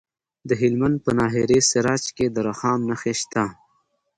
[0.49, 3.43] د هلمند په ناهري سراج کې د رخام نښې شته.